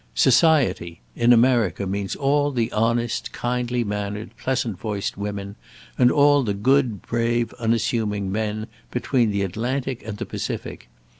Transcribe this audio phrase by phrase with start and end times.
[0.15, 5.55] 'Society' in America means all the honest, kindly mannered, pleasant voiced women,
[5.95, 10.89] and all the good, brave, unassuming men, between the Atlantic and the Pacific.